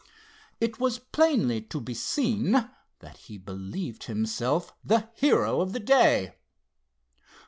It 0.59 0.79
was 0.79 0.97
plainly 0.97 1.61
to 1.61 1.79
be 1.79 1.93
seen 1.93 2.53
that 3.01 3.17
he 3.17 3.37
believed 3.37 4.05
himself 4.05 4.73
the 4.83 5.07
hero 5.13 5.61
of 5.61 5.73
the 5.73 5.79
day. 5.79 6.33